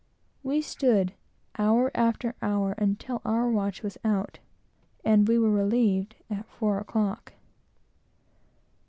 We 0.41 0.63
stood 0.63 1.13
hour 1.59 1.91
after 1.93 2.33
hour, 2.41 2.71
until 2.79 3.21
our 3.23 3.47
watch 3.51 3.83
was 3.83 3.99
out, 4.03 4.39
and 5.05 5.27
we 5.27 5.37
were 5.37 5.51
relieved, 5.51 6.15
at 6.27 6.49
four 6.49 6.79
o'clock. 6.79 7.33